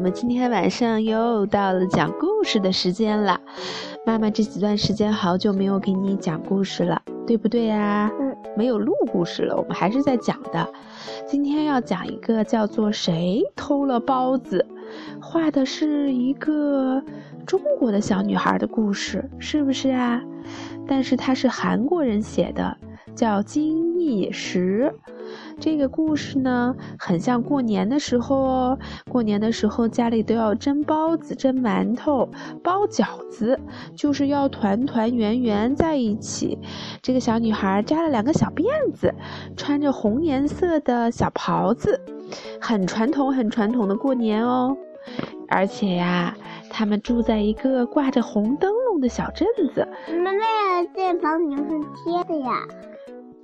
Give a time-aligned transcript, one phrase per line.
[0.00, 3.38] 们今天晚上又到了讲故事的时间了。
[4.06, 8.10] 妈妈这几段时间好久没有给你讲故事了，对不对呀？
[8.18, 8.34] 嗯。
[8.56, 10.72] 没有录故事了，我们还是在讲的。
[11.24, 14.66] 今天要讲一个叫做《谁偷了包子》，
[15.24, 17.00] 画的是一个
[17.46, 20.20] 中国的小女孩的故事，是不是啊？
[20.86, 22.76] 但是它是韩国人写的，
[23.14, 24.92] 叫金义石。
[25.60, 28.78] 这个故事呢，很像过年的时候哦。
[29.10, 32.28] 过年的时候，家里都要蒸包子、蒸馒头、
[32.64, 33.60] 包饺子，
[33.94, 36.58] 就是要团团圆圆在一起。
[37.02, 39.14] 这个小女孩扎了两个小辫子，
[39.54, 42.00] 穿着红颜色的小袍子，
[42.60, 44.74] 很传统、很传统的过年哦。
[45.48, 46.34] 而且呀，
[46.70, 49.86] 他们住在一个挂着红灯笼的小镇子。
[50.08, 51.64] 你们那这房顶是
[52.04, 52.66] 贴的呀？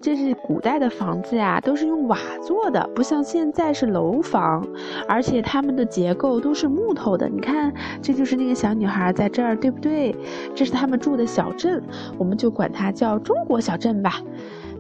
[0.07, 4.65] 这是古代的房子呀，都是用瓦做的，不像现在是楼房，
[5.09, 7.29] 而且它们的结构都是木头的。
[7.29, 10.15] 你看，这就是那个小女孩在这儿，对不对？
[10.55, 11.83] 这是他们住的小镇，
[12.17, 14.23] 我们就管它叫中国小镇吧。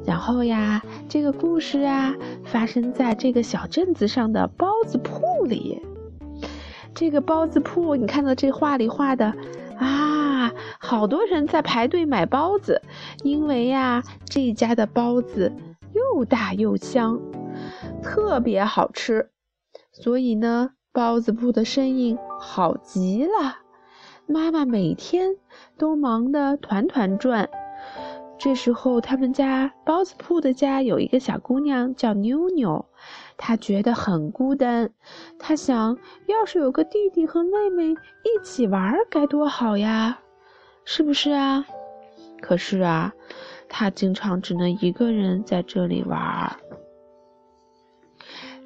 [0.05, 5.83] 然后呀，这个故事啊，发生在这个小镇子上的包子铺里。
[6.95, 9.34] 这个包子铺，你看到这画里画的。
[9.78, 10.16] 啊，
[10.87, 12.81] 好多人在排队买包子，
[13.25, 15.53] 因为呀，这家的包子
[15.93, 17.20] 又大又香，
[18.01, 19.31] 特别好吃，
[19.91, 23.56] 所以呢，包子铺的生意好极了。
[24.28, 25.34] 妈妈每天
[25.77, 27.50] 都忙得团团转。
[28.39, 32.87] 这时候，他们家包子铺的家有一个小姑娘叫妞妞。
[33.37, 34.91] 她觉得很孤单，
[35.37, 40.21] 她想要是有个弟弟和妹妹一起玩该多好呀，
[40.89, 41.67] 是不是啊？
[42.41, 43.12] 可是啊，
[43.69, 46.56] 他经常只能一个人在这里玩。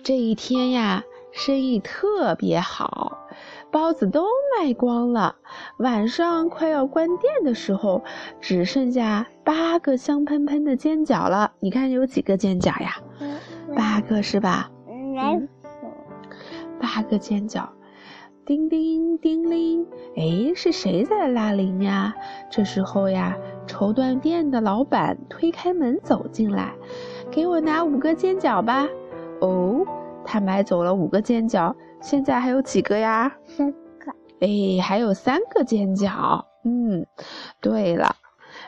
[0.05, 3.17] 这一天呀，生意特别好，
[3.71, 4.27] 包子都
[4.59, 5.37] 卖光了。
[5.79, 8.05] 晚上快要关店的时候，
[8.39, 11.53] 只剩下八个香喷喷的煎饺了。
[11.59, 12.99] 你看有几个煎饺呀？
[13.75, 14.71] 八个是吧？
[14.87, 15.49] 嗯，
[16.78, 17.67] 八个尖角，
[18.47, 19.87] 叮铃叮铃，
[20.17, 22.15] 哎，是谁在拉铃呀？
[22.51, 23.37] 这时候呀，
[23.67, 26.73] 绸缎店的老板推开门走进来，
[27.31, 28.89] 给我拿五个尖角吧。
[29.41, 29.87] 哦，
[30.25, 33.33] 他买走了五个尖角，现在还有几个呀？
[33.45, 34.12] 三个。
[34.41, 36.45] 哎，还有三个尖角。
[36.65, 37.06] 嗯，
[37.61, 38.17] 对了。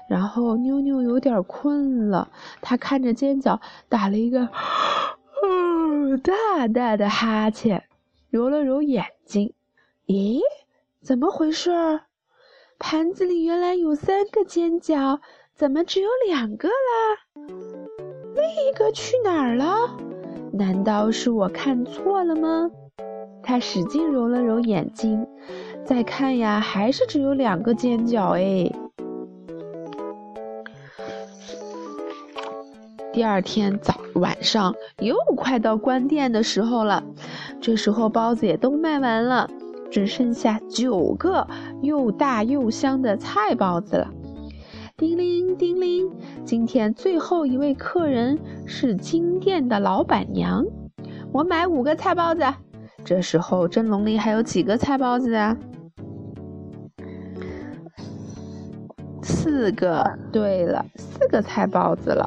[0.08, 2.30] 然后妞妞有点困了，
[2.60, 4.48] 她看着尖角打了一个
[6.22, 7.82] 大大的哈欠，
[8.30, 9.52] 揉了揉眼睛。
[10.12, 10.42] 咦，
[11.00, 11.70] 怎么回事？
[12.78, 15.20] 盘子里原来有三个尖角，
[15.54, 16.74] 怎么只有两个啦？
[18.34, 19.96] 另一个去哪儿了？
[20.52, 22.70] 难道是我看错了吗？
[23.42, 25.26] 他使劲揉了揉眼睛，
[25.82, 28.70] 再看呀，还是只有两个尖角哎。
[33.14, 37.02] 第二天早晚上又快到关店的时候了，
[37.62, 39.48] 这时候包子也都卖完了，
[39.92, 41.46] 只剩下九个
[41.82, 44.10] 又大又香的菜包子了。
[44.96, 46.10] 叮铃叮铃，
[46.46, 50.64] 今天最后一位客人是金店的老板娘，
[51.30, 52.42] 我买五个菜包子。
[53.04, 55.54] 这时候蒸笼里还有几个菜包子啊？
[59.22, 60.18] 四个。
[60.32, 62.26] 对了，四个菜包子了。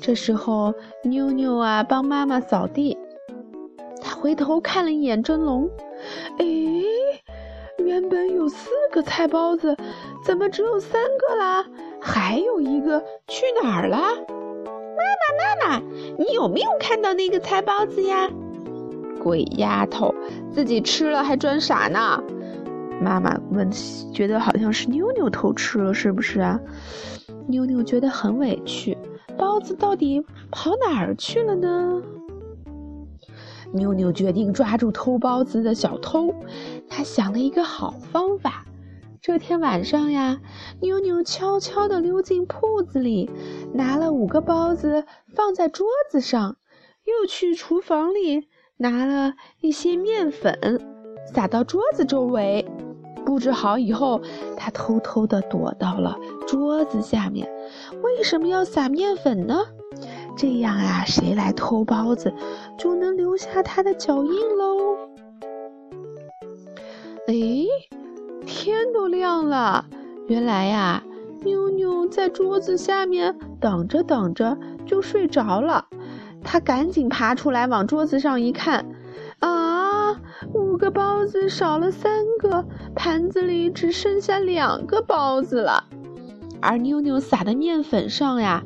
[0.00, 0.72] 这时候，
[1.02, 2.96] 妞妞啊帮妈妈扫地，
[4.00, 5.68] 她回头看了一眼蒸笼，
[6.42, 6.44] 哎，
[7.78, 9.76] 原本有四个菜包子，
[10.24, 11.64] 怎么只有三个啦？
[12.00, 13.96] 还有一个去哪儿了？
[13.96, 15.82] 妈妈，妈妈，
[16.18, 18.28] 你有没有看到那个菜包子呀？
[19.22, 20.12] 鬼丫头，
[20.50, 22.20] 自己吃了还装傻呢！
[23.00, 23.70] 妈妈问，
[24.12, 26.58] 觉得好像是妞妞偷吃了，是不是啊？
[27.46, 28.98] 妞妞觉得很委屈。
[29.38, 30.20] 包子到底
[30.50, 32.02] 跑哪儿去了呢？
[33.72, 36.34] 妞妞决定抓住偷包子的小偷。
[36.88, 38.64] 她想了一个好方法。
[39.20, 40.40] 这天晚上呀，
[40.80, 43.30] 妞妞悄悄地溜进铺子里，
[43.72, 45.04] 拿了五个包子
[45.34, 46.56] 放在桌子上，
[47.04, 48.48] 又去厨房里
[48.78, 50.80] 拿了一些面粉，
[51.32, 52.66] 撒到桌子周围。
[53.24, 54.20] 布置好以后，
[54.56, 56.16] 她偷偷地躲到了
[56.48, 57.48] 桌子下面。
[58.02, 59.60] 为什么要撒面粉呢？
[60.36, 62.34] 这样啊，谁来偷包子，
[62.76, 64.94] 就能留下他的脚印喽。
[67.26, 67.32] 哎，
[68.44, 69.86] 天都亮了，
[70.28, 71.02] 原来呀，
[71.42, 75.86] 妞妞在桌子下面等着等着就睡着了。
[76.44, 78.84] 他赶紧爬出来，往桌子上一看，
[79.38, 80.12] 啊，
[80.52, 85.84] 五个包子少了三个，盘子里只剩下两个包子了。
[86.60, 88.62] 而妞妞撒的面粉上呀，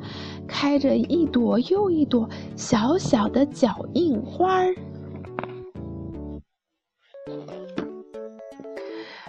[0.47, 4.75] 开着一朵又一朵小小的脚印花儿。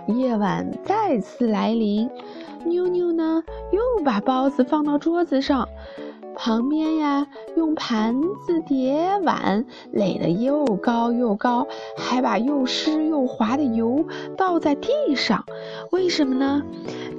[0.06, 2.08] 夜晚再次来临，
[2.64, 3.42] 妞妞呢
[3.72, 5.68] 又把包子放到桌子上。
[6.40, 7.26] 旁边呀，
[7.56, 11.66] 用盘子碟碗垒得又高又高，
[11.96, 14.06] 还把又湿又滑的油
[14.36, 15.44] 倒在地上。
[15.90, 16.62] 为什么呢？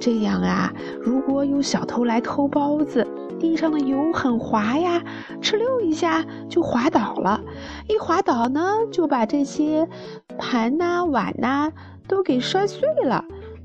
[0.00, 3.06] 这样啊，如果有小偷来偷包子，
[3.40, 5.02] 地上的油很滑呀，
[5.42, 7.40] 哧溜一下就滑倒了。
[7.88, 9.88] 一滑倒呢，就把这些
[10.38, 11.72] 盘呐碗呐
[12.06, 13.24] 都给摔碎了。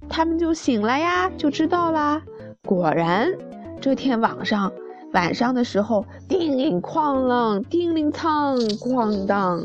[0.09, 2.23] 他们就醒了呀，就知道啦。
[2.63, 3.31] 果然，
[3.79, 4.71] 这天晚上。
[5.13, 9.63] 晚上的时候，叮铃哐啷，叮铃苍，哐当。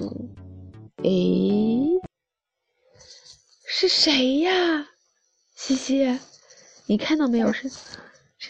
[0.99, 1.11] 哎，
[3.67, 4.87] 是谁呀？
[5.57, 6.19] 西西，
[6.87, 7.53] 你看到没有？
[7.53, 7.69] 是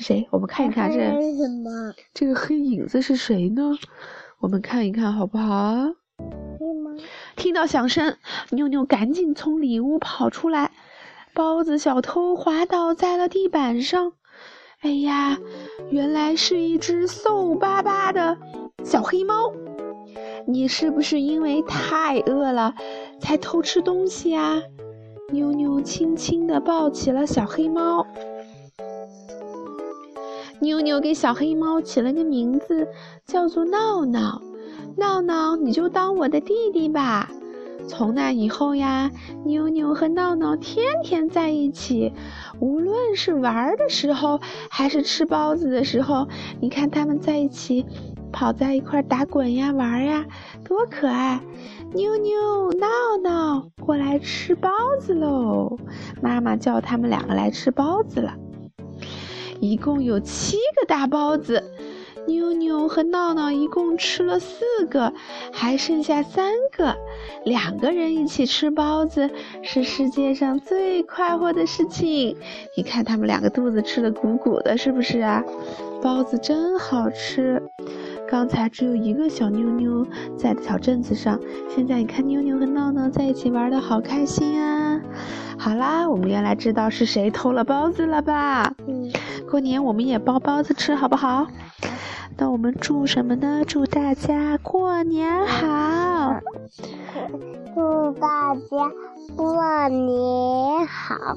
[0.00, 0.26] 是谁？
[0.30, 1.92] 我们看一看，这什么？
[2.14, 3.72] 这个黑影子是谁呢？
[4.38, 5.54] 我们看一看好不好？
[5.54, 5.90] 啊？
[7.36, 8.16] 听到响声，
[8.48, 10.70] 妞妞赶紧从里屋跑出来，
[11.34, 14.14] 包子小偷滑倒在了地板上。
[14.80, 15.38] 哎呀，
[15.90, 18.38] 原来是一只瘦巴巴的
[18.82, 19.52] 小黑猫！
[20.46, 22.74] 你是不是因为太饿了
[23.20, 24.62] 才偷吃东西啊？
[25.30, 28.06] 妞妞轻轻地抱起了小黑猫。
[30.60, 32.86] 妞妞给小黑猫起了个名字，
[33.24, 34.42] 叫做闹闹。
[34.96, 37.30] 闹闹，你就当我的弟弟吧。
[37.88, 39.10] 从那以后呀，
[39.44, 42.12] 妞妞和闹闹天天在一起，
[42.60, 46.28] 无论是玩的时候，还是吃包子的时候，
[46.60, 47.84] 你看他们在一起，
[48.30, 50.24] 跑在一块打滚呀，玩呀，
[50.64, 51.40] 多可爱！
[51.94, 52.86] 妞妞、闹
[53.22, 54.70] 闹，过来吃包
[55.00, 55.76] 子喽！
[56.22, 58.32] 妈妈叫他们两个来吃包子了，
[59.60, 61.62] 一共有七个大包子。
[62.26, 65.12] 妞妞和闹闹一共吃了四个，
[65.52, 66.94] 还剩下三个。
[67.44, 69.28] 两个人一起吃包子
[69.62, 72.36] 是世界上最快活的事情。
[72.76, 75.42] 你看他们两个肚子吃的鼓鼓的，是不是啊？
[76.02, 77.60] 包子真好吃。
[78.28, 80.06] 刚才只有一个小妞妞
[80.38, 81.40] 在小镇子上，
[81.74, 85.00] 现在你看妞妞和闹闹在一起玩的好开心啊！
[85.58, 88.72] 好啦，我们原来知道是谁偷了包子了吧？
[88.86, 89.10] 嗯。
[89.50, 91.44] 过年我们也包包子吃，好不好？
[92.38, 93.64] 那我们祝什么呢？
[93.66, 96.36] 祝大家过年好！
[97.74, 98.90] 祝大家
[99.36, 101.36] 过年好！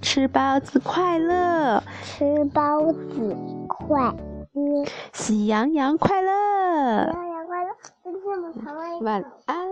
[0.00, 1.82] 吃包子快乐！
[2.02, 3.36] 吃包子
[3.68, 4.14] 快
[4.54, 4.84] 乐！
[5.12, 7.12] 喜羊羊快乐！
[7.12, 7.70] 喜羊羊快乐！
[8.02, 9.68] 今天我们谈了一晚安。